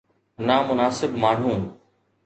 نامناسب 0.49 1.15
ماڻهو 1.27 1.55